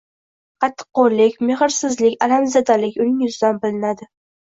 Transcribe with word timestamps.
Qattiqqo`llik, 0.63 1.35
mehrsizlik, 1.49 2.15
alamzadalik 2.29 2.97
uning 3.05 3.21
yuzidan 3.27 3.61
bilinadi 3.67 4.09